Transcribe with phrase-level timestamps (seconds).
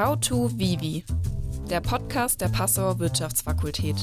[0.00, 1.04] How to Vivi,
[1.68, 3.96] der Podcast der Passauer Wirtschaftsfakultät.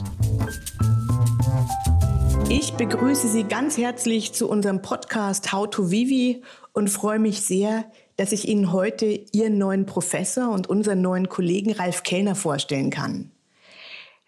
[2.49, 7.91] Ich begrüße Sie ganz herzlich zu unserem Podcast How to Vivi und freue mich sehr,
[8.15, 13.31] dass ich Ihnen heute Ihren neuen Professor und unseren neuen Kollegen Ralf Kellner vorstellen kann.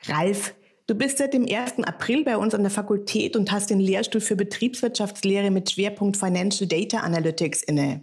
[0.08, 0.56] Ralf,
[0.88, 1.84] du bist seit dem 1.
[1.84, 6.68] April bei uns an der Fakultät und hast den Lehrstuhl für Betriebswirtschaftslehre mit Schwerpunkt Financial
[6.68, 8.02] Data Analytics inne.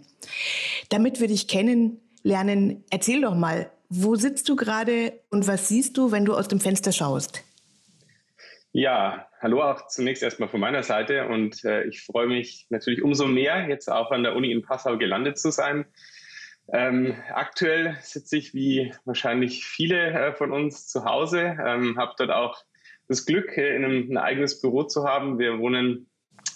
[0.87, 1.47] Damit wir dich
[2.27, 6.47] kennenlernen, erzähl doch mal, wo sitzt du gerade und was siehst du, wenn du aus
[6.47, 7.43] dem Fenster schaust?
[8.73, 13.25] Ja, hallo auch zunächst erstmal von meiner Seite und äh, ich freue mich natürlich umso
[13.25, 15.85] mehr, jetzt auch an der Uni in Passau gelandet zu sein.
[16.73, 22.31] Ähm, aktuell sitze ich wie wahrscheinlich viele äh, von uns zu Hause, ähm, habe dort
[22.31, 22.57] auch
[23.07, 25.39] das Glück, äh, in einem, ein eigenes Büro zu haben.
[25.39, 26.07] Wir wohnen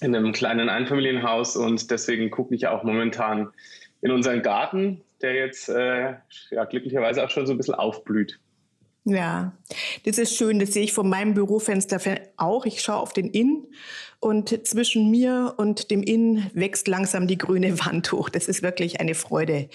[0.01, 3.51] in einem kleinen Einfamilienhaus und deswegen gucke ich auch momentan
[4.01, 6.15] in unseren Garten, der jetzt äh,
[6.51, 8.39] ja, glücklicherweise auch schon so ein bisschen aufblüht.
[9.03, 9.53] Ja,
[10.05, 10.59] das ist schön.
[10.59, 11.99] Das sehe ich von meinem Bürofenster
[12.37, 12.67] auch.
[12.67, 13.67] Ich schaue auf den Inn
[14.19, 18.29] und zwischen mir und dem Inn wächst langsam die grüne Wand hoch.
[18.29, 19.69] Das ist wirklich eine Freude.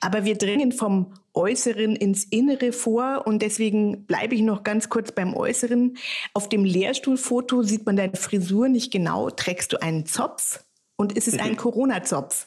[0.00, 5.12] Aber wir dringen vom Äußeren ins Innere vor und deswegen bleibe ich noch ganz kurz
[5.12, 5.96] beim Äußeren.
[6.34, 9.30] Auf dem Lehrstuhlfoto sieht man deine Frisur nicht genau.
[9.30, 10.64] Trägst du einen Zopf
[10.96, 12.46] und ist es ein Corona-Zopf?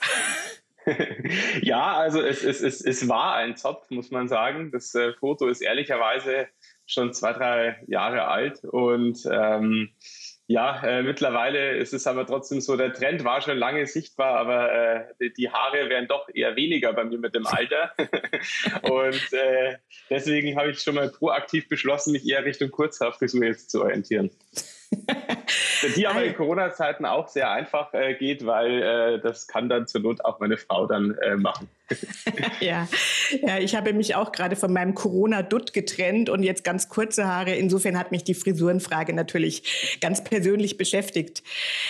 [1.61, 4.71] ja, also es, es, es, es war ein Zopf, muss man sagen.
[4.71, 6.47] Das äh, Foto ist ehrlicherweise
[6.85, 9.89] schon zwei, drei Jahre alt und ähm,
[10.47, 14.71] ja, äh, mittlerweile ist es aber trotzdem so, der Trend war schon lange sichtbar, aber
[14.71, 17.93] äh, die, die, Haare werden doch eher weniger bei mir mit dem Alter.
[18.83, 19.77] und äh,
[20.11, 24.29] deswegen habe ich schon mal proaktiv beschlossen, mich eher Richtung Kurzhaarfrisur jetzt zu orientieren.
[25.95, 30.01] Die aber in Corona-Zeiten auch sehr einfach äh, geht, weil äh, das kann dann zur
[30.01, 31.69] Not auch meine Frau dann äh, machen.
[32.61, 32.87] ja.
[33.41, 37.53] ja, ich habe mich auch gerade von meinem Corona-Dutt getrennt und jetzt ganz kurze Haare.
[37.55, 41.43] Insofern hat mich die Frisurenfrage natürlich ganz persönlich beschäftigt.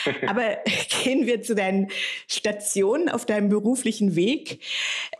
[0.27, 0.57] Aber
[1.03, 1.89] gehen wir zu deinen
[2.27, 4.59] Stationen auf deinem beruflichen Weg.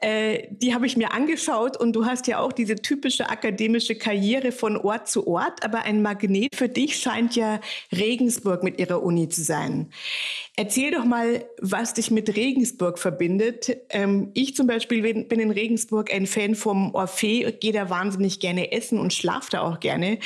[0.01, 4.51] Äh, die habe ich mir angeschaut und du hast ja auch diese typische akademische Karriere
[4.51, 5.63] von Ort zu Ort.
[5.63, 9.91] Aber ein Magnet für dich scheint ja Regensburg mit ihrer Uni zu sein.
[10.55, 13.75] Erzähl doch mal, was dich mit Regensburg verbindet.
[13.89, 18.71] Ähm, ich zum Beispiel bin in Regensburg ein Fan vom Orphee, gehe da wahnsinnig gerne
[18.71, 20.19] essen und schlafe da auch gerne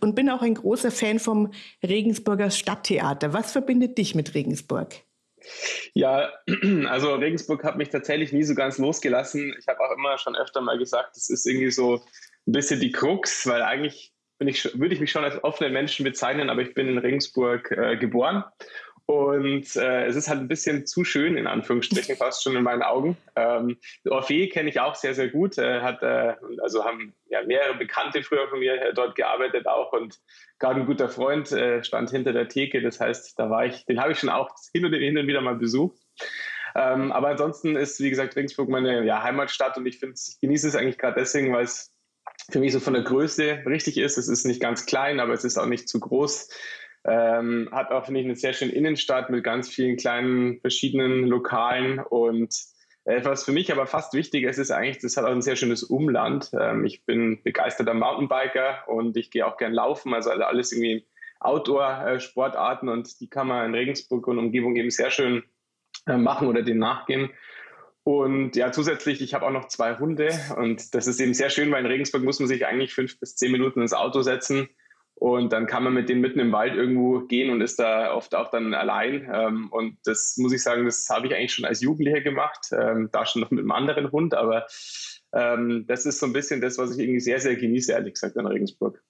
[0.00, 1.52] und bin auch ein großer Fan vom
[1.82, 3.32] Regensburger Stadttheater.
[3.32, 4.94] Was verbindet dich mit Regensburg?
[5.94, 6.32] Ja,
[6.88, 9.54] also Regensburg hat mich tatsächlich nie so ganz losgelassen.
[9.58, 11.96] Ich habe auch immer schon öfter mal gesagt, das ist irgendwie so
[12.46, 16.50] ein bisschen die Krux, weil eigentlich ich, würde ich mich schon als offenen Menschen bezeichnen,
[16.50, 18.44] aber ich bin in Regensburg äh, geboren
[19.06, 22.82] und äh, es ist halt ein bisschen zu schön, in Anführungsstrichen, fast schon in meinen
[22.82, 23.16] Augen.
[23.36, 25.58] Ähm, Orphée kenne ich auch sehr, sehr gut.
[25.58, 30.18] Äh, hat, äh, also haben ja mehrere Bekannte früher von mir dort gearbeitet auch und
[30.58, 32.82] gerade ein guter Freund äh, stand hinter der Theke.
[32.82, 35.40] Das heißt, da war ich, den habe ich schon auch hin und, hin und wieder
[35.40, 35.98] mal besucht.
[36.74, 40.66] Ähm, aber ansonsten ist, wie gesagt, Regensburg meine ja, Heimatstadt und ich finde, ich genieße
[40.66, 41.95] es eigentlich gerade deswegen, weil es
[42.50, 44.18] für mich so von der Größe richtig ist.
[44.18, 46.48] Es ist nicht ganz klein, aber es ist auch nicht zu groß.
[47.04, 52.00] Ähm, hat auch, finde ich, eine sehr schöne Innenstadt mit ganz vielen kleinen verschiedenen Lokalen
[52.00, 52.52] und
[53.06, 55.56] äh, was für mich aber fast wichtiger ist, ist eigentlich, das hat auch ein sehr
[55.56, 56.50] schönes Umland.
[56.58, 61.06] Ähm, ich bin begeisterter Mountainbiker und ich gehe auch gern laufen, also alles irgendwie
[61.38, 65.44] Outdoor-Sportarten und die kann man in Regensburg und Umgebung eben sehr schön
[66.06, 67.30] äh, machen oder dem nachgehen.
[68.06, 71.72] Und ja, zusätzlich, ich habe auch noch zwei Hunde und das ist eben sehr schön,
[71.72, 74.68] weil in Regensburg muss man sich eigentlich fünf bis zehn Minuten ins Auto setzen
[75.16, 78.36] und dann kann man mit denen mitten im Wald irgendwo gehen und ist da oft
[78.36, 79.28] auch dann allein.
[79.32, 83.08] Ähm, und das muss ich sagen, das habe ich eigentlich schon als Jugendlicher gemacht, ähm,
[83.10, 84.34] da schon noch mit einem anderen Hund.
[84.34, 84.66] Aber
[85.32, 88.36] ähm, das ist so ein bisschen das, was ich irgendwie sehr, sehr genieße, ehrlich gesagt,
[88.36, 89.02] in Regensburg.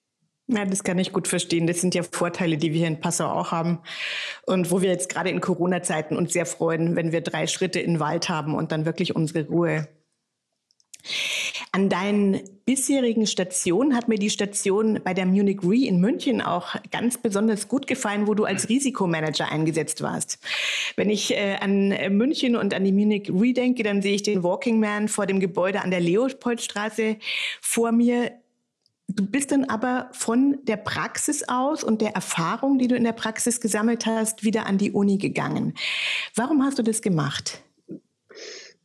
[0.49, 1.67] Ja, das kann ich gut verstehen.
[1.67, 3.79] Das sind ja Vorteile, die wir hier in Passau auch haben.
[4.45, 7.95] Und wo wir jetzt gerade in Corona-Zeiten uns sehr freuen, wenn wir drei Schritte in
[7.95, 9.89] den Wald haben und dann wirklich unsere Ruhe.
[11.73, 16.75] An deinen bisherigen Stationen hat mir die Station bei der Munich Re in München auch
[16.91, 20.39] ganz besonders gut gefallen, wo du als Risikomanager eingesetzt warst.
[20.95, 24.43] Wenn ich äh, an München und an die Munich Re denke, dann sehe ich den
[24.43, 27.17] Walking Man vor dem Gebäude an der Leopoldstraße
[27.61, 28.31] vor mir.
[29.17, 33.13] Du bist dann aber von der Praxis aus und der Erfahrung, die du in der
[33.13, 35.73] Praxis gesammelt hast, wieder an die Uni gegangen.
[36.35, 37.63] Warum hast du das gemacht?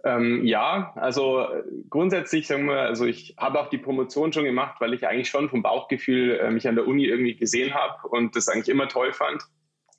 [0.05, 4.77] Ähm, ja, also äh, grundsätzlich sagen wir, also ich habe auch die Promotion schon gemacht,
[4.81, 8.35] weil ich eigentlich schon vom Bauchgefühl äh, mich an der Uni irgendwie gesehen habe und
[8.35, 9.43] das eigentlich immer toll fand.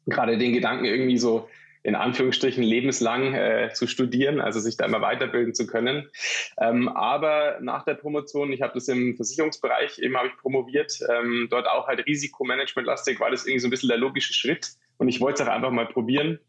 [0.08, 1.48] Gerade den Gedanken irgendwie so
[1.84, 6.10] in Anführungsstrichen lebenslang äh, zu studieren, also sich da immer weiterbilden zu können.
[6.58, 11.48] Ähm, aber nach der Promotion, ich habe das im Versicherungsbereich eben habe ich promoviert, ähm,
[11.50, 15.20] dort auch halt Risikomanagement-lastig, war das irgendwie so ein bisschen der logische Schritt und ich
[15.20, 16.40] wollte es auch einfach mal probieren.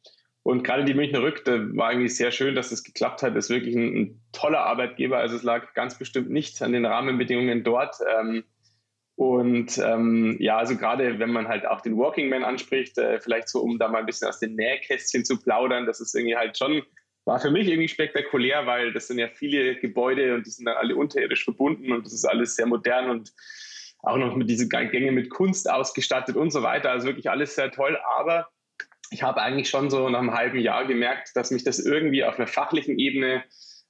[0.44, 3.34] Und gerade die Münchner Rück, da war eigentlich sehr schön, dass es geklappt hat.
[3.34, 5.16] Das ist wirklich ein, ein, toller Arbeitgeber.
[5.16, 7.96] Also es lag ganz bestimmt nicht an den Rahmenbedingungen dort.
[8.20, 8.44] Ähm,
[9.16, 13.48] und ähm, ja, also gerade wenn man halt auch den Walking Man anspricht, äh, vielleicht
[13.48, 16.58] so, um da mal ein bisschen aus den Nähkästchen zu plaudern, das ist irgendwie halt
[16.58, 16.82] schon,
[17.24, 20.76] war für mich irgendwie spektakulär, weil das sind ja viele Gebäude und die sind dann
[20.76, 23.32] alle unterirdisch verbunden und das ist alles sehr modern und
[24.02, 26.90] auch noch mit diesen Gänge mit Kunst ausgestattet und so weiter.
[26.90, 27.98] Also wirklich alles sehr toll.
[28.18, 28.48] Aber
[29.10, 32.36] ich habe eigentlich schon so nach einem halben Jahr gemerkt, dass mich das irgendwie auf
[32.36, 33.44] einer fachlichen Ebene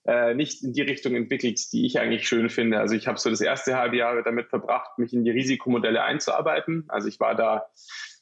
[0.06, 2.79] äh, nicht in die Richtung entwickelt, die ich eigentlich schön finde.
[2.79, 6.85] Also ich habe so das erste halbe Jahr damit verbracht, mich in die Risikomodelle einzuarbeiten.
[6.89, 7.67] Also ich war da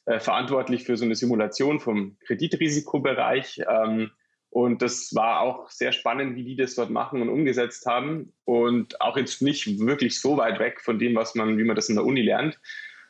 [0.05, 3.61] äh, verantwortlich für so eine Simulation vom Kreditrisikobereich.
[3.67, 4.11] Ähm,
[4.49, 8.33] und das war auch sehr spannend, wie die das dort machen und umgesetzt haben.
[8.45, 11.89] Und auch jetzt nicht wirklich so weit weg von dem, was man, wie man das
[11.89, 12.59] in der Uni lernt.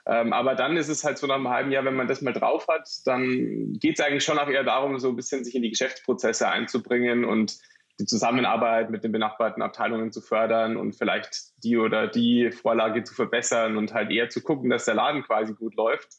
[0.06, 2.34] Ähm, aber dann ist es halt so nach einem halben Jahr, wenn man das mal
[2.34, 5.62] drauf hat, dann geht es eigentlich schon auch eher darum, so ein bisschen sich in
[5.62, 7.58] die Geschäftsprozesse einzubringen und
[8.00, 13.14] die Zusammenarbeit mit den benachbarten Abteilungen zu fördern und vielleicht die oder die Vorlage zu
[13.14, 16.10] verbessern und halt eher zu gucken, dass der Laden quasi gut läuft.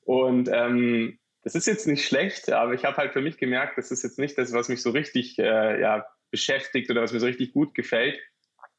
[0.00, 3.90] Und ähm, das ist jetzt nicht schlecht, aber ich habe halt für mich gemerkt, das
[3.90, 7.26] ist jetzt nicht das, was mich so richtig äh, ja, beschäftigt oder was mir so
[7.26, 8.18] richtig gut gefällt.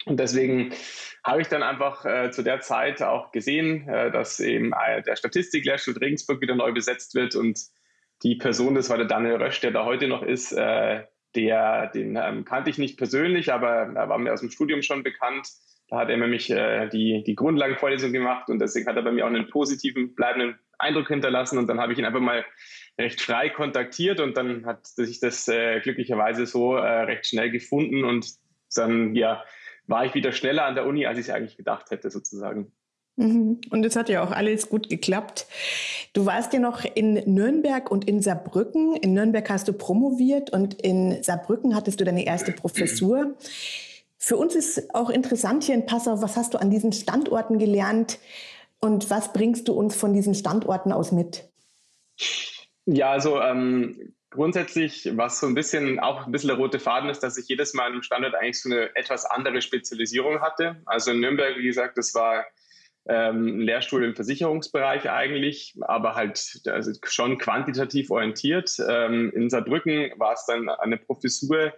[0.06, 0.74] Und deswegen
[1.24, 5.16] habe ich dann einfach äh, zu der Zeit auch gesehen, äh, dass eben äh, der
[5.16, 7.60] Statistiklehrstuhl Regensburg wieder neu besetzt wird und
[8.24, 11.04] die Person, das war der Daniel Rösch, der da heute noch ist, äh,
[11.36, 15.04] der, den ähm, kannte ich nicht persönlich, aber er war mir aus dem Studium schon
[15.04, 15.48] bekannt.
[15.88, 19.25] Da hat er nämlich äh, die, die Grundlagenvorlesung gemacht und deswegen hat er bei mir
[19.25, 21.57] auch einen positiven, bleibenden Eindruck hinterlassen.
[21.57, 22.45] Und dann habe ich ihn einfach mal
[22.98, 28.04] recht frei kontaktiert und dann hat sich das äh, glücklicherweise so äh, recht schnell gefunden
[28.04, 28.27] und
[28.75, 29.44] dann ja,
[29.88, 32.72] war ich wieder schneller an der Uni, als ich es eigentlich gedacht hätte, sozusagen.
[33.22, 33.62] Mhm.
[33.70, 35.46] Und es hat ja auch alles gut geklappt.
[36.14, 38.96] Du warst ja noch in Nürnberg und in Saarbrücken.
[38.96, 43.36] In Nürnberg hast du promoviert und in Saarbrücken hattest du deine erste Professur.
[44.18, 48.20] Für uns ist auch interessant hier in Passau, was hast du an diesen Standorten gelernt
[48.80, 51.50] und was bringst du uns von diesen Standorten aus mit?
[52.86, 57.22] Ja, also ähm, grundsätzlich, was so ein bisschen auch ein bisschen der rote Faden ist,
[57.22, 60.82] dass ich jedes Mal im Standort eigentlich so eine etwas andere Spezialisierung hatte.
[60.86, 62.46] Also in Nürnberg, wie gesagt, das war
[63.07, 68.77] ähm, Lehrstuhl im Versicherungsbereich eigentlich, aber halt also schon quantitativ orientiert.
[68.88, 71.74] Ähm, in Saarbrücken war es dann eine Professur,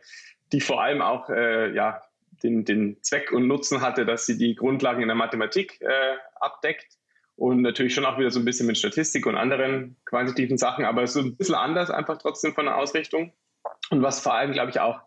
[0.52, 2.02] die vor allem auch äh, ja,
[2.44, 6.98] den, den Zweck und Nutzen hatte, dass sie die Grundlagen in der Mathematik äh, abdeckt
[7.36, 11.08] und natürlich schon auch wieder so ein bisschen mit Statistik und anderen quantitativen Sachen, aber
[11.08, 13.34] so ein bisschen anders einfach trotzdem von der Ausrichtung.
[13.90, 15.02] Und was vor allem, glaube ich, auch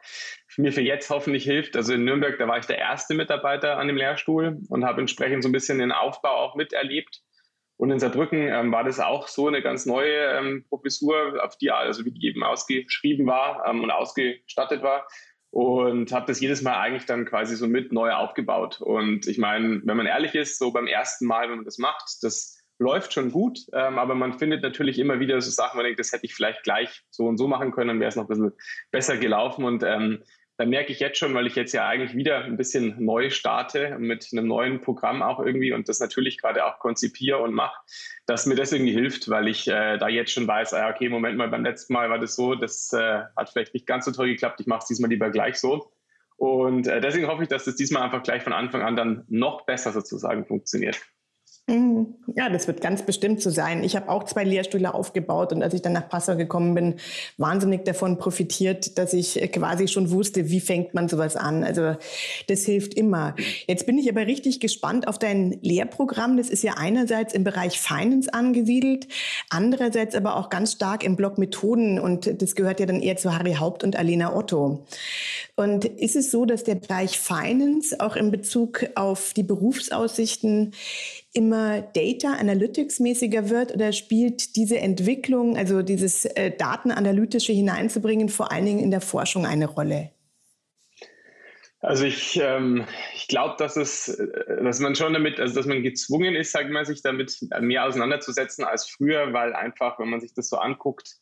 [0.57, 1.77] mir für jetzt hoffentlich hilft.
[1.77, 5.43] Also in Nürnberg, da war ich der erste Mitarbeiter an dem Lehrstuhl und habe entsprechend
[5.43, 7.23] so ein bisschen den Aufbau auch miterlebt.
[7.79, 11.71] Und in Saarbrücken ähm, war das auch so eine ganz neue ähm, Professur, auf die
[11.71, 15.07] also wie eben ausgeschrieben war ähm, und ausgestattet war.
[15.51, 18.81] Und habe das jedes Mal eigentlich dann quasi so mit neu aufgebaut.
[18.81, 22.05] Und ich meine, wenn man ehrlich ist, so beim ersten Mal, wenn man das macht,
[22.23, 25.85] das läuft schon gut, ähm, aber man findet natürlich immer wieder so Sachen, wo man
[25.85, 28.25] denkt, das hätte ich vielleicht gleich so und so machen können, dann wäre es noch
[28.25, 28.53] ein bisschen
[28.91, 29.65] besser gelaufen.
[29.65, 30.23] Und ähm,
[30.59, 33.99] da merke ich jetzt schon, weil ich jetzt ja eigentlich wieder ein bisschen neu starte
[33.99, 37.79] mit einem neuen Programm auch irgendwie und das natürlich gerade auch konzipiere und mache,
[38.27, 41.37] dass mir das irgendwie hilft, weil ich äh, da jetzt schon weiß, ah, okay, Moment
[41.37, 44.29] mal, beim letzten Mal war das so, das äh, hat vielleicht nicht ganz so toll
[44.29, 45.93] geklappt, ich mache es diesmal lieber gleich so.
[46.37, 49.65] Und äh, deswegen hoffe ich, dass das diesmal einfach gleich von Anfang an dann noch
[49.67, 51.01] besser sozusagen funktioniert.
[51.69, 52.15] Mhm.
[52.37, 53.83] Ja, das wird ganz bestimmt so sein.
[53.83, 56.95] Ich habe auch zwei Lehrstühle aufgebaut und als ich dann nach Passau gekommen bin,
[57.39, 61.65] wahnsinnig davon profitiert, dass ich quasi schon wusste, wie fängt man sowas an.
[61.65, 61.97] Also
[62.47, 63.35] das hilft immer.
[63.67, 66.37] Jetzt bin ich aber richtig gespannt auf dein Lehrprogramm.
[66.37, 69.09] Das ist ja einerseits im Bereich Finance angesiedelt,
[69.51, 73.37] andererseits aber auch ganz stark im Block Methoden und das gehört ja dann eher zu
[73.37, 74.85] Harry Haupt und Alena Otto.
[75.57, 80.73] Und ist es so, dass der Bereich Finance auch in Bezug auf die Berufsaussichten
[81.37, 88.51] immer Data Analytics mäßiger wird oder spielt diese Entwicklung, also dieses äh, Datenanalytische hineinzubringen, vor
[88.51, 90.11] allen Dingen in der Forschung eine Rolle?
[91.81, 95.83] Also ich, ähm, ich glaube, dass es, äh, dass man schon damit, also dass man
[95.83, 100.35] gezwungen ist, sag mal, sich damit mehr auseinanderzusetzen als früher, weil einfach, wenn man sich
[100.35, 101.17] das so anguckt,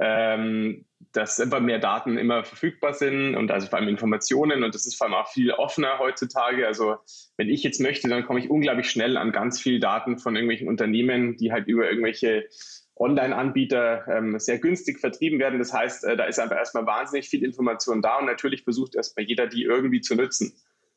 [0.00, 4.86] ähm, dass immer mehr Daten immer verfügbar sind und also vor allem Informationen und das
[4.86, 6.66] ist vor allem auch viel offener heutzutage.
[6.66, 6.96] Also
[7.36, 10.68] wenn ich jetzt möchte, dann komme ich unglaublich schnell an ganz viel Daten von irgendwelchen
[10.68, 12.48] Unternehmen, die halt über irgendwelche
[12.96, 15.58] Online-Anbieter ähm, sehr günstig vertrieben werden.
[15.58, 19.24] Das heißt, äh, da ist einfach erstmal wahnsinnig viel Information da und natürlich versucht erstmal
[19.24, 20.52] jeder, die irgendwie zu nutzen.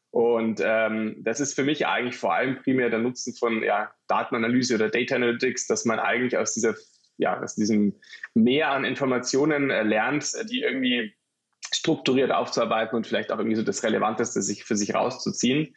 [0.09, 4.75] Und ähm, das ist für mich eigentlich vor allem primär der Nutzen von ja, Datenanalyse
[4.75, 6.75] oder Data Analytics, dass man eigentlich aus dieser
[7.17, 7.95] ja, aus diesem
[8.33, 11.13] Mehr an Informationen äh, lernt, die irgendwie
[11.73, 15.75] strukturiert aufzuarbeiten und vielleicht auch irgendwie so das Relevanteste sich für sich rauszuziehen.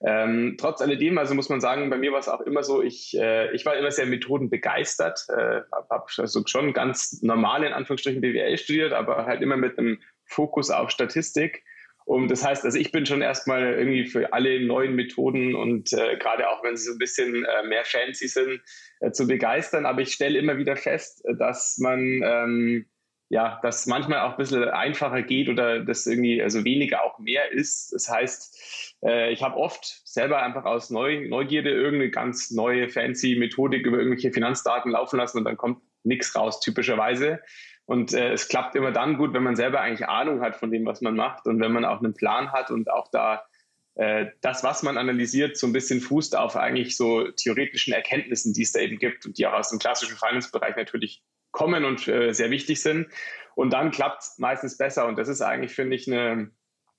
[0.00, 3.18] Ähm, trotz alledem, also muss man sagen, bei mir war es auch immer so, ich,
[3.18, 8.58] äh, ich war immer sehr methodenbegeistert, äh, habe also schon ganz normal in Anführungsstrichen BWL
[8.58, 11.64] studiert, aber halt immer mit einem Fokus auf Statistik.
[12.08, 16.16] Und das heißt, also ich bin schon erstmal irgendwie für alle neuen Methoden und äh,
[16.16, 18.62] gerade auch wenn sie so ein bisschen äh, mehr fancy sind,
[19.00, 19.84] äh, zu begeistern.
[19.84, 22.86] Aber ich stelle immer wieder fest, dass man ähm,
[23.28, 27.52] ja, das manchmal auch ein bisschen einfacher geht oder das irgendwie also weniger auch mehr
[27.52, 27.92] ist.
[27.92, 33.36] Das heißt, äh, ich habe oft selber einfach aus Neu Neugierde irgendeine ganz neue fancy
[33.38, 37.40] Methodik über irgendwelche Finanzdaten laufen lassen und dann kommt nichts raus, typischerweise.
[37.88, 40.84] Und äh, es klappt immer dann gut, wenn man selber eigentlich Ahnung hat von dem,
[40.84, 43.44] was man macht und wenn man auch einen Plan hat und auch da
[43.94, 48.60] äh, das, was man analysiert, so ein bisschen fußt auf eigentlich so theoretischen Erkenntnissen, die
[48.60, 52.34] es da eben gibt und die auch aus dem klassischen Finance-Bereich natürlich kommen und äh,
[52.34, 53.08] sehr wichtig sind.
[53.54, 55.06] Und dann klappt es meistens besser.
[55.06, 56.50] Und das ist eigentlich, finde ich, eine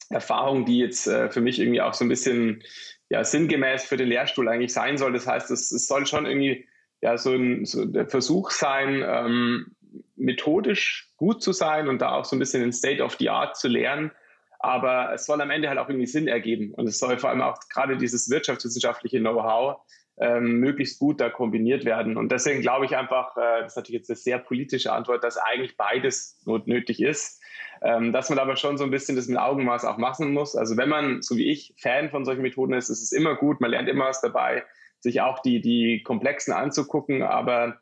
[0.10, 2.64] Erfahrung, die jetzt äh, für mich irgendwie auch so ein bisschen
[3.10, 5.14] ja, sinngemäß für den Lehrstuhl eigentlich sein soll.
[5.14, 6.68] Das heißt, es, es soll schon irgendwie
[7.02, 9.76] ja, so, ein, so der Versuch sein, ähm,
[10.20, 13.58] methodisch gut zu sein und da auch so ein bisschen in State of the Art
[13.58, 14.12] zu lernen.
[14.60, 16.74] Aber es soll am Ende halt auch irgendwie Sinn ergeben.
[16.74, 19.78] Und es soll vor allem auch gerade dieses wirtschaftswissenschaftliche Know-how
[20.20, 22.18] ähm, möglichst gut da kombiniert werden.
[22.18, 25.38] Und deswegen glaube ich einfach, äh, das ist natürlich jetzt eine sehr politische Antwort, dass
[25.38, 27.42] eigentlich beides notwendig ist.
[27.82, 30.56] Ähm, dass man aber schon so ein bisschen das mit Augenmaß auch machen muss.
[30.56, 33.62] Also wenn man, so wie ich, Fan von solchen Methoden ist, ist es immer gut,
[33.62, 34.66] man lernt immer was dabei,
[35.00, 37.80] sich auch die, die komplexen anzugucken, aber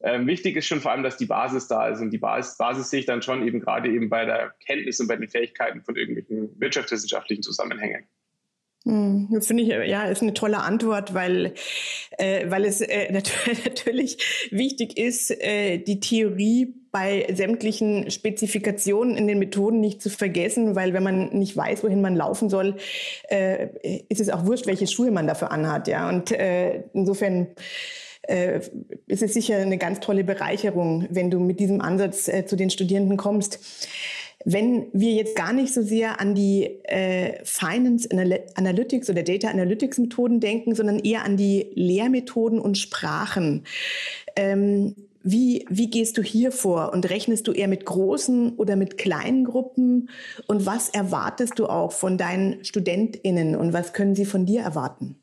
[0.00, 2.00] ähm, wichtig ist schon vor allem, dass die Basis da ist.
[2.00, 5.08] Und die Basis, Basis sehe ich dann schon eben gerade eben bei der Kenntnis und
[5.08, 8.04] bei den Fähigkeiten von irgendwelchen wirtschaftswissenschaftlichen Zusammenhängen.
[8.86, 11.54] Hm, Finde ich, ja, ist eine tolle Antwort, weil,
[12.18, 13.10] äh, weil es äh,
[13.64, 20.76] natürlich wichtig ist, äh, die Theorie bei sämtlichen Spezifikationen in den Methoden nicht zu vergessen,
[20.76, 22.76] weil wenn man nicht weiß, wohin man laufen soll,
[23.28, 23.68] äh,
[24.08, 25.88] ist es auch wurscht, welche Schuhe man dafür anhat.
[25.88, 27.48] Ja, und äh, insofern
[28.28, 28.60] äh,
[29.06, 33.16] ist sicher eine ganz tolle Bereicherung, wenn du mit diesem Ansatz äh, zu den Studierenden
[33.16, 33.58] kommst.
[34.44, 38.08] Wenn wir jetzt gar nicht so sehr an die äh, Finance
[38.54, 43.64] Analytics oder Data Analytics Methoden denken, sondern eher an die Lehrmethoden und Sprachen.
[44.36, 44.94] Ähm,
[45.28, 49.44] wie, wie gehst du hier vor und rechnest du eher mit großen oder mit kleinen
[49.44, 50.08] Gruppen?
[50.46, 55.16] Und was erwartest du auch von deinen StudentInnen und was können sie von dir erwarten?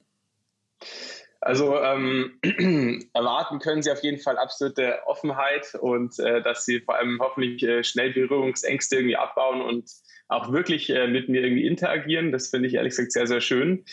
[1.46, 2.40] Also ähm,
[3.14, 7.62] erwarten können Sie auf jeden Fall absolute Offenheit und äh, dass Sie vor allem hoffentlich
[7.64, 9.92] äh, schnell Berührungsängste irgendwie abbauen und
[10.30, 12.32] auch wirklich äh, mit mir irgendwie interagieren.
[12.32, 13.84] Das finde ich ehrlich gesagt sehr, sehr schön.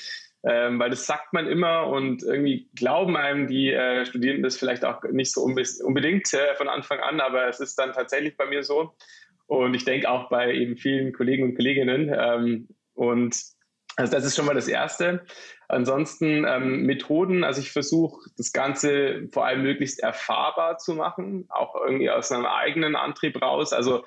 [0.42, 4.86] Ähm, weil das sagt man immer und irgendwie glauben einem die äh, Studierenden das vielleicht
[4.86, 8.46] auch nicht so unbe unbedingt äh, von Anfang an, aber es ist dann tatsächlich bei
[8.46, 8.94] mir so.
[9.48, 12.14] Und ich denke auch bei eben vielen Kollegen und Kolleginnen.
[12.16, 13.36] Ähm, und
[13.96, 15.24] also das ist schon mal das Erste.
[15.70, 21.74] Ansonsten ähm, Methoden, also ich versuche das Ganze vor allem möglichst erfahrbar zu machen, auch
[21.76, 23.72] irgendwie aus einem eigenen Antrieb raus.
[23.72, 24.04] Also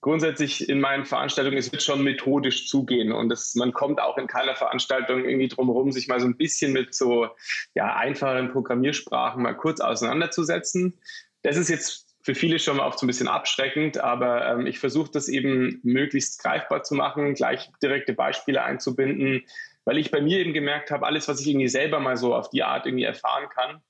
[0.00, 4.26] grundsätzlich in meinen Veranstaltungen, es wird schon methodisch zugehen und das, man kommt auch in
[4.26, 7.28] keiner Veranstaltung irgendwie drum sich mal so ein bisschen mit so
[7.74, 10.98] ja, einfachen Programmiersprachen mal kurz auseinanderzusetzen.
[11.42, 14.78] Das ist jetzt für viele schon mal oft so ein bisschen abschreckend, aber ähm, ich
[14.78, 19.44] versuche das eben möglichst greifbar zu machen, gleich direkte Beispiele einzubinden,
[19.84, 22.50] weil ich bei mir eben gemerkt habe, alles, was ich irgendwie selber mal so auf
[22.50, 23.82] die Art irgendwie erfahren kann,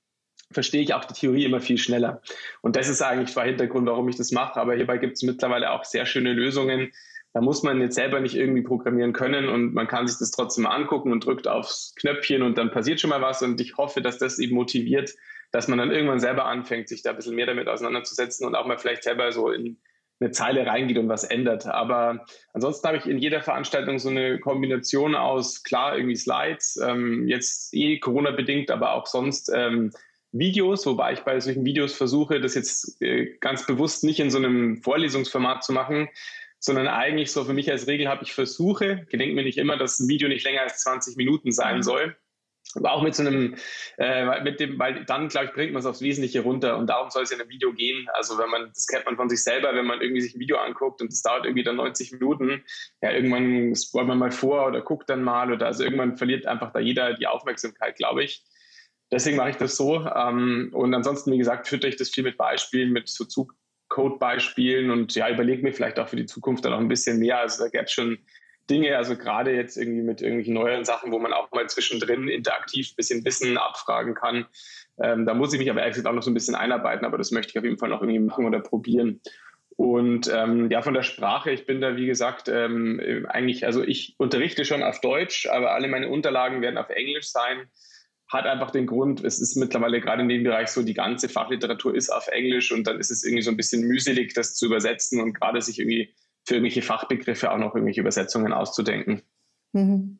[0.51, 2.21] verstehe ich auch die Theorie immer viel schneller.
[2.61, 4.59] Und das ist eigentlich der Hintergrund, warum ich das mache.
[4.59, 6.91] Aber hierbei gibt es mittlerweile auch sehr schöne Lösungen.
[7.33, 10.67] Da muss man jetzt selber nicht irgendwie programmieren können und man kann sich das trotzdem
[10.67, 13.41] angucken und drückt aufs Knöpfchen und dann passiert schon mal was.
[13.41, 15.15] Und ich hoffe, dass das eben motiviert,
[15.51, 18.67] dass man dann irgendwann selber anfängt, sich da ein bisschen mehr damit auseinanderzusetzen und auch
[18.67, 19.79] mal vielleicht selber so in
[20.23, 21.65] eine Zeile reingeht und was ändert.
[21.65, 27.27] Aber ansonsten habe ich in jeder Veranstaltung so eine Kombination aus, klar, irgendwie Slides, ähm,
[27.27, 29.91] jetzt eh Corona-bedingt, aber auch sonst ähm,
[30.31, 34.37] Videos, wobei ich bei solchen Videos versuche, das jetzt äh, ganz bewusst nicht in so
[34.37, 36.09] einem Vorlesungsformat zu machen,
[36.59, 39.99] sondern eigentlich so für mich als Regel habe ich versuche, gedenkt mir nicht immer, dass
[39.99, 41.83] ein Video nicht länger als 20 Minuten sein mhm.
[41.83, 42.15] soll
[42.75, 43.55] aber auch mit so einem,
[43.97, 47.09] äh, mit dem, weil dann, glaube ich, bringt man es aufs Wesentliche runter und darum
[47.09, 48.07] soll es in einem Video gehen.
[48.13, 50.57] Also wenn man, das kennt man von sich selber, wenn man irgendwie sich ein Video
[50.57, 52.63] anguckt und das dauert irgendwie dann 90 Minuten,
[53.01, 56.71] ja, irgendwann scrollt man mal vor oder guckt dann mal oder also irgendwann verliert einfach
[56.73, 58.43] da jeder die Aufmerksamkeit, glaube ich.
[59.11, 60.05] deswegen mache ich das so.
[60.07, 65.13] Ähm, und ansonsten, wie gesagt, führe ich das viel mit Beispielen, mit so Zugcode-Beispielen und
[65.13, 67.39] ja, überlege mir vielleicht auch für die Zukunft dann noch ein bisschen mehr.
[67.39, 68.17] Also da gäbe es schon
[68.69, 72.91] Dinge, also gerade jetzt irgendwie mit irgendwelchen neuen Sachen, wo man auch mal zwischendrin interaktiv
[72.91, 74.45] ein bisschen Wissen abfragen kann.
[75.01, 77.31] Ähm, da muss ich mich aber ehrlich auch noch so ein bisschen einarbeiten, aber das
[77.31, 79.21] möchte ich auf jeden Fall noch irgendwie machen oder probieren.
[79.75, 84.15] Und ähm, ja, von der Sprache, ich bin da, wie gesagt, ähm, eigentlich, also ich
[84.17, 87.67] unterrichte schon auf Deutsch, aber alle meine Unterlagen werden auf Englisch sein.
[88.27, 91.95] Hat einfach den Grund, es ist mittlerweile gerade in dem Bereich so, die ganze Fachliteratur
[91.95, 95.21] ist auf Englisch und dann ist es irgendwie so ein bisschen mühselig, das zu übersetzen
[95.21, 96.13] und gerade sich irgendwie
[96.45, 99.21] für irgendwelche Fachbegriffe auch noch irgendwelche Übersetzungen auszudenken.
[99.73, 100.19] Mhm.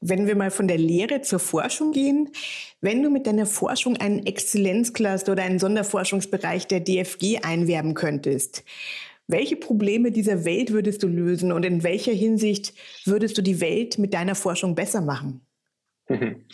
[0.00, 2.30] Wenn wir mal von der Lehre zur Forschung gehen,
[2.80, 8.64] wenn du mit deiner Forschung einen Exzellenzcluster oder einen Sonderforschungsbereich der DFG einwerben könntest,
[9.26, 12.72] welche Probleme dieser Welt würdest du lösen und in welcher Hinsicht
[13.04, 15.42] würdest du die Welt mit deiner Forschung besser machen?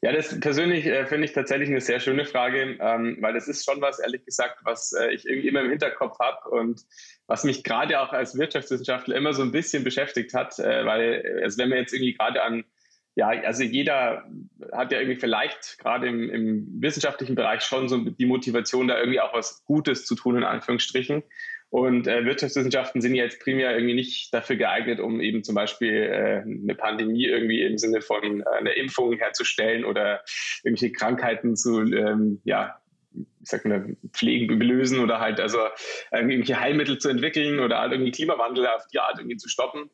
[0.00, 3.64] Ja, das persönlich äh, finde ich tatsächlich eine sehr schöne Frage, ähm, weil das ist
[3.64, 6.82] schon was, ehrlich gesagt, was äh, ich irgendwie immer im Hinterkopf habe und
[7.26, 11.58] was mich gerade auch als Wirtschaftswissenschaftler immer so ein bisschen beschäftigt hat, äh, weil, also
[11.58, 12.64] wenn man jetzt irgendwie gerade an,
[13.16, 14.24] ja, also jeder
[14.70, 19.20] hat ja irgendwie vielleicht gerade im, im wissenschaftlichen Bereich schon so die Motivation, da irgendwie
[19.20, 21.24] auch was Gutes zu tun, in Anführungsstrichen.
[21.70, 25.94] Und äh, Wirtschaftswissenschaften sind ja jetzt primär irgendwie nicht dafür geeignet, um eben zum Beispiel
[25.94, 30.22] äh, eine Pandemie irgendwie im Sinne von äh, einer Impfung herzustellen oder
[30.62, 32.80] irgendwelche Krankheiten zu, ähm, ja,
[33.14, 35.58] ich sag mal, pflegen, lösen oder halt also
[36.10, 39.90] irgendwelche Heilmittel zu entwickeln oder halt irgendwie Klimawandel auf die Art irgendwie zu stoppen.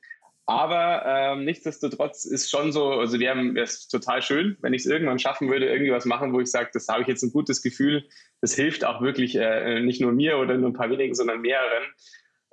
[0.46, 5.18] Aber ähm, nichtsdestotrotz ist schon so, also wäre es total schön, wenn ich es irgendwann
[5.18, 8.04] schaffen würde, irgendwie was machen, wo ich sage, das habe ich jetzt ein gutes Gefühl,
[8.42, 11.84] das hilft auch wirklich äh, nicht nur mir oder nur ein paar wenigen, sondern mehreren.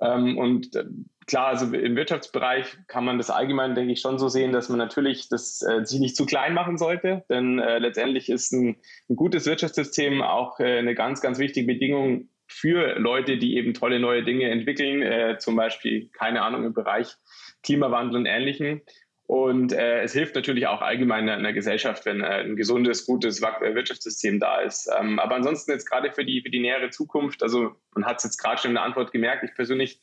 [0.00, 0.84] Ähm, und äh,
[1.26, 4.78] klar, also im Wirtschaftsbereich kann man das allgemein, denke ich, schon so sehen, dass man
[4.78, 8.76] natürlich das äh, sich nicht zu klein machen sollte, denn äh, letztendlich ist ein,
[9.10, 14.00] ein, gutes Wirtschaftssystem auch äh, eine ganz, ganz wichtige Bedingung für Leute, die eben tolle
[14.00, 17.16] neue Dinge entwickeln, äh, zum Beispiel, keine Ahnung, im Bereich
[17.62, 18.82] Klimawandel und Ähnlichem.
[19.24, 23.40] Und äh, es hilft natürlich auch allgemein in der Gesellschaft, wenn äh, ein gesundes, gutes
[23.40, 24.90] äh, Wirtschaftssystem da ist.
[24.94, 28.24] Ähm, aber ansonsten jetzt gerade für die, für die nähere Zukunft, also man hat es
[28.24, 30.02] jetzt gerade schon in der Antwort gemerkt, ich persönlich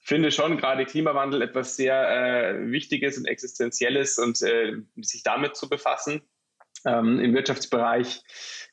[0.00, 5.68] finde schon gerade Klimawandel etwas sehr äh, Wichtiges und Existenzielles und äh, sich damit zu
[5.68, 6.22] befassen.
[6.86, 8.22] Ähm, Im Wirtschaftsbereich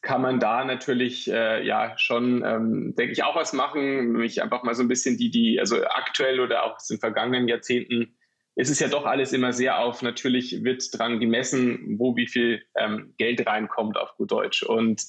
[0.01, 4.63] kann man da natürlich äh, ja schon, ähm, denke ich, auch was machen, mich einfach
[4.63, 8.15] mal so ein bisschen die, die, also aktuell oder auch in den vergangenen Jahrzehnten
[8.55, 12.63] ist es ja doch alles immer sehr auf, natürlich wird dran gemessen, wo wie viel
[12.75, 14.61] ähm, Geld reinkommt auf gut Deutsch.
[14.61, 15.03] Und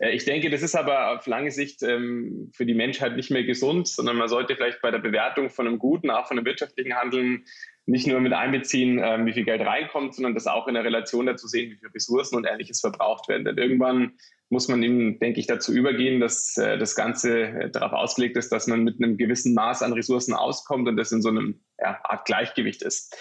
[0.00, 3.44] äh, ich denke, das ist aber auf lange Sicht ähm, für die Menschheit nicht mehr
[3.44, 6.96] gesund, sondern man sollte vielleicht bei der Bewertung von einem guten, auch von einem wirtschaftlichen
[6.96, 7.44] Handeln
[7.90, 11.26] nicht nur mit einbeziehen, ähm, wie viel Geld reinkommt, sondern das auch in der Relation
[11.26, 13.44] dazu sehen, wie viele Ressourcen und Ähnliches verbraucht werden.
[13.44, 14.12] Denn irgendwann
[14.50, 18.50] muss man eben, denke ich, dazu übergehen, dass äh, das Ganze äh, darauf ausgelegt ist,
[18.50, 22.00] dass man mit einem gewissen Maß an Ressourcen auskommt und das in so einem ja,
[22.02, 23.16] Art Gleichgewicht ist.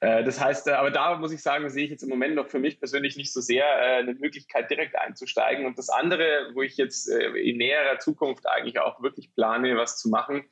[0.00, 2.48] Äh, das heißt, äh, aber da muss ich sagen, sehe ich jetzt im Moment noch
[2.48, 5.66] für mich persönlich nicht so sehr äh, eine Möglichkeit, direkt einzusteigen.
[5.66, 9.98] Und das andere, wo ich jetzt äh, in näherer Zukunft eigentlich auch wirklich plane, was
[9.98, 10.42] zu machen,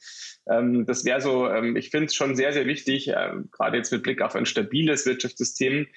[0.48, 3.90] ähm, das wäre so, ähm, ich finde es schon sehr, sehr wichtig, ähm, gerade jetzt
[3.90, 5.88] mit Blick auf ein stabiles Wirtschaftssystem,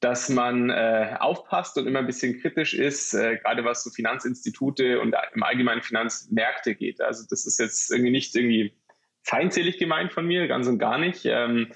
[0.00, 5.00] dass man äh, aufpasst und immer ein bisschen kritisch ist, äh, gerade was so Finanzinstitute
[5.00, 7.00] und im Allgemeinen Finanzmärkte geht.
[7.00, 8.76] Also das ist jetzt irgendwie nicht irgendwie
[9.22, 11.24] feindselig gemeint von mir, ganz und gar nicht.
[11.24, 11.72] Ähm,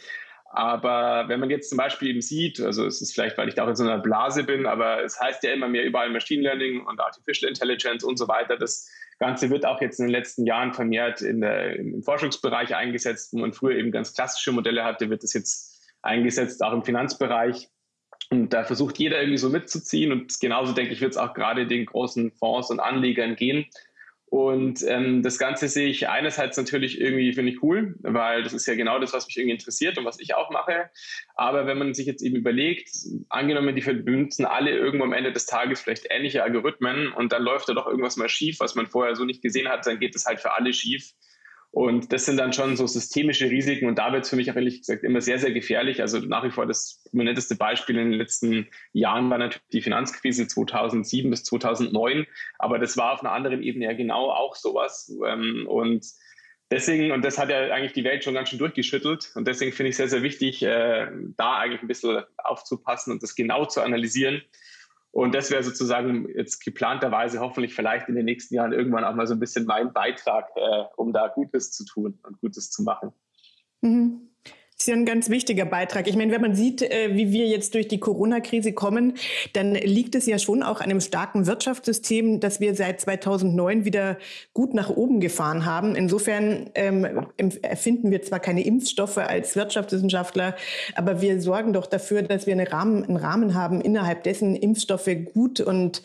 [0.52, 3.64] aber wenn man jetzt zum Beispiel eben sieht, also es ist vielleicht, weil ich da
[3.64, 6.84] auch in so einer Blase bin, aber es heißt ja immer mehr überall Machine Learning
[6.84, 8.56] und Artificial Intelligence und so weiter.
[8.56, 13.32] Das Ganze wird auch jetzt in den letzten Jahren vermehrt in der, im Forschungsbereich eingesetzt,
[13.32, 17.68] wo man früher eben ganz klassische Modelle hatte, wird das jetzt eingesetzt, auch im Finanzbereich.
[18.30, 20.12] Und da versucht jeder irgendwie so mitzuziehen.
[20.12, 23.66] Und genauso, denke ich, wird es auch gerade den großen Fonds und Anlegern gehen.
[24.30, 28.64] Und ähm, das Ganze sehe ich einerseits natürlich irgendwie, finde ich cool, weil das ist
[28.66, 30.88] ja genau das, was mich irgendwie interessiert und was ich auch mache.
[31.34, 32.90] Aber wenn man sich jetzt eben überlegt,
[33.28, 37.68] angenommen, die benutzen alle irgendwo am Ende des Tages vielleicht ähnliche Algorithmen und dann läuft
[37.68, 40.26] da doch irgendwas mal schief, was man vorher so nicht gesehen hat, dann geht es
[40.26, 41.10] halt für alle schief.
[41.72, 44.56] Und das sind dann schon so systemische Risiken und da wird es für mich auch
[44.56, 46.00] ehrlich gesagt immer sehr, sehr gefährlich.
[46.00, 50.48] Also nach wie vor das prominenteste Beispiel in den letzten Jahren war natürlich die Finanzkrise
[50.48, 52.26] 2007 bis 2009,
[52.58, 55.16] aber das war auf einer anderen Ebene ja genau auch sowas.
[55.24, 56.04] Ähm, und
[56.72, 59.90] deswegen, und das hat ja eigentlich die Welt schon ganz schön durchgeschüttelt und deswegen finde
[59.90, 61.06] ich es sehr, sehr wichtig, äh,
[61.36, 64.42] da eigentlich ein bisschen aufzupassen und das genau zu analysieren
[65.12, 69.26] und das wäre sozusagen jetzt geplanterweise hoffentlich vielleicht in den nächsten Jahren irgendwann auch mal
[69.26, 73.12] so ein bisschen mein Beitrag, äh, um da Gutes zu tun und Gutes zu machen.
[73.80, 74.29] Mhm.
[74.80, 76.08] Das ist ja ein ganz wichtiger Beitrag.
[76.08, 79.12] Ich meine, wenn man sieht, äh, wie wir jetzt durch die Corona-Krise kommen,
[79.52, 84.16] dann liegt es ja schon auch an einem starken Wirtschaftssystem, das wir seit 2009 wieder
[84.54, 85.96] gut nach oben gefahren haben.
[85.96, 87.26] Insofern ähm,
[87.60, 90.56] erfinden wir zwar keine Impfstoffe als Wirtschaftswissenschaftler,
[90.94, 95.10] aber wir sorgen doch dafür, dass wir einen Rahmen, einen Rahmen haben, innerhalb dessen Impfstoffe
[95.34, 96.02] gut und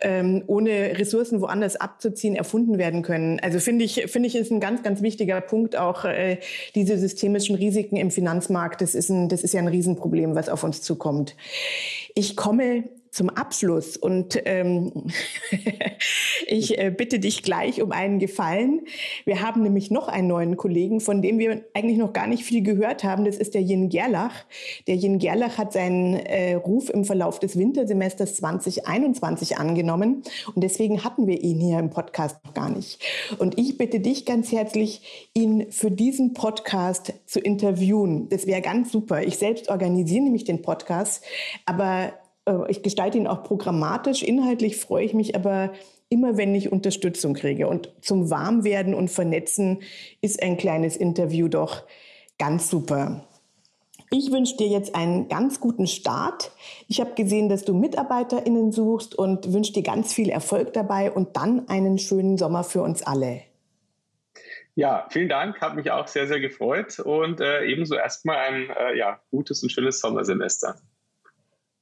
[0.00, 3.38] ähm, ohne Ressourcen woanders abzuziehen erfunden werden können.
[3.38, 6.38] Also finde ich, finde ich, ist ein ganz, ganz wichtiger Punkt auch äh,
[6.74, 10.64] diese systemischen Risiken im Finanzmarkt, das ist, ein, das ist ja ein Riesenproblem, was auf
[10.64, 11.36] uns zukommt.
[12.14, 12.84] Ich komme
[13.16, 14.92] zum Abschluss und ähm,
[16.46, 18.82] ich äh, bitte dich gleich um einen Gefallen.
[19.24, 22.62] Wir haben nämlich noch einen neuen Kollegen, von dem wir eigentlich noch gar nicht viel
[22.62, 23.24] gehört haben.
[23.24, 24.44] Das ist der Jen Gerlach.
[24.86, 30.22] Der Jen Gerlach hat seinen äh, Ruf im Verlauf des Wintersemesters 2021 angenommen
[30.54, 33.00] und deswegen hatten wir ihn hier im Podcast noch gar nicht.
[33.38, 38.28] Und ich bitte dich ganz herzlich, ihn für diesen Podcast zu interviewen.
[38.28, 39.22] Das wäre ganz super.
[39.22, 41.24] Ich selbst organisiere nämlich den Podcast,
[41.64, 42.12] aber
[42.68, 44.22] ich gestalte ihn auch programmatisch.
[44.22, 45.72] Inhaltlich freue ich mich aber
[46.08, 47.68] immer, wenn ich Unterstützung kriege.
[47.68, 49.82] Und zum Warmwerden und Vernetzen
[50.20, 51.84] ist ein kleines Interview doch
[52.38, 53.26] ganz super.
[54.12, 56.52] Ich wünsche dir jetzt einen ganz guten Start.
[56.86, 61.36] Ich habe gesehen, dass du MitarbeiterInnen suchst und wünsche dir ganz viel Erfolg dabei und
[61.36, 63.42] dann einen schönen Sommer für uns alle.
[64.76, 68.96] Ja, vielen Dank, hat mich auch sehr, sehr gefreut und äh, ebenso erstmal ein äh,
[68.96, 70.76] ja, gutes und schönes Sommersemester.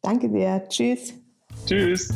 [0.05, 0.69] Danke sehr.
[0.69, 1.15] Tschüss.
[1.67, 2.11] Tschüss.